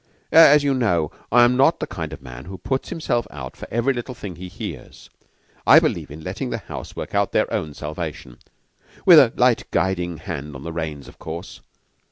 "As 0.31 0.63
you 0.63 0.73
know, 0.73 1.11
I 1.31 1.43
am 1.43 1.55
not 1.55 1.79
the 1.79 1.85
kind 1.85 2.11
of 2.11 2.23
man 2.23 2.45
who 2.45 2.57
puts 2.57 2.89
himself 2.89 3.27
out 3.29 3.55
for 3.55 3.67
every 3.69 3.93
little 3.93 4.15
thing 4.15 4.35
he 4.35 4.47
hears. 4.47 5.11
I 5.67 5.79
believe 5.79 6.09
in 6.09 6.23
letting 6.23 6.49
the 6.49 6.57
house 6.57 6.95
work 6.95 7.13
out 7.13 7.33
their 7.33 7.53
own 7.53 7.75
salvation 7.75 8.39
with 9.05 9.19
a 9.19 9.31
light 9.35 9.69
guiding 9.69 10.17
hand 10.17 10.55
on 10.55 10.63
the 10.63 10.73
reins, 10.73 11.07
of 11.07 11.19
course. 11.19 11.59